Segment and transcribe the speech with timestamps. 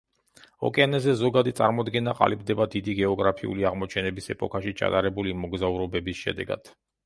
[0.69, 6.77] ოკეანეზე ზოგადი წარმოდგენა ყალიბდება დიდი გეოგრაფიული აღმოჩენების ეპოქაში ჩატარებული მოგზაურობების შედეგად.